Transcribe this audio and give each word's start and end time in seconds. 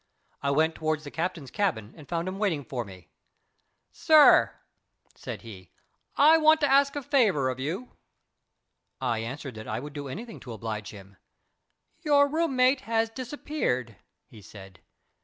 I 0.41 0.49
went 0.49 0.73
toward 0.73 1.01
the 1.01 1.11
captain's 1.11 1.51
cabin, 1.51 1.93
and 1.95 2.09
found 2.09 2.27
him 2.27 2.39
waiting 2.39 2.65
for 2.65 2.83
me. 2.83 3.09
"Sir," 3.91 4.55
said 5.13 5.43
he, 5.43 5.69
"I 6.15 6.39
want 6.39 6.59
to 6.61 6.67
ask 6.71 6.95
a 6.95 7.03
favour 7.03 7.49
of 7.49 7.59
you." 7.59 7.91
I 8.99 9.19
answered 9.19 9.53
that 9.53 9.67
I 9.67 9.79
would 9.79 9.93
do 9.93 10.07
anything 10.07 10.39
to 10.39 10.53
oblige 10.53 10.89
him. 10.89 11.17
"Your 12.03 12.27
room 12.27 12.55
mate 12.55 12.81
has 12.89 13.11
disappeared," 13.11 13.95
he 14.25 14.41
said. 14.41 14.79